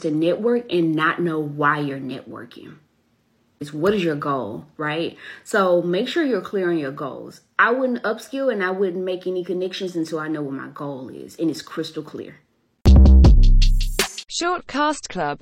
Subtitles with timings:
[0.00, 2.76] to network and not know why you're networking.
[3.60, 5.16] Is what is your goal, right?
[5.44, 7.42] So make sure you're clear on your goals.
[7.58, 11.10] I wouldn't upskill and I wouldn't make any connections until I know what my goal
[11.10, 12.36] is and it's crystal clear.
[14.30, 15.38] Shortcast Club